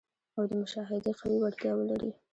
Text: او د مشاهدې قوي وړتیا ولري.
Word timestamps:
او 0.37 0.43
د 0.49 0.51
مشاهدې 0.61 1.11
قوي 1.19 1.37
وړتیا 1.39 1.71
ولري. 1.75 2.11